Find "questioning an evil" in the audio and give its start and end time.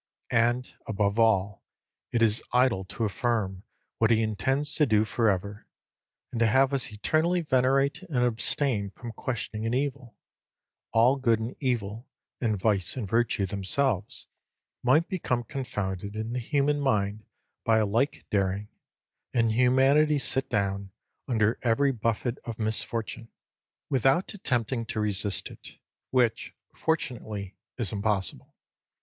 9.11-10.15